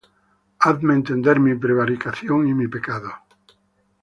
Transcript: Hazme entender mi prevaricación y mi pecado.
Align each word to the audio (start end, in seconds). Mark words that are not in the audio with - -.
Hazme 0.57 0.95
entender 0.95 1.39
mi 1.39 1.53
prevaricación 1.55 2.47
y 2.47 2.55
mi 2.55 2.67
pecado. 2.67 3.13